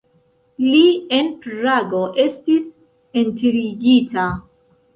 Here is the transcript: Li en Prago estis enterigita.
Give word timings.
Li 0.61 0.79
en 1.17 1.29
Prago 1.43 2.01
estis 2.25 2.65
enterigita. 3.25 4.29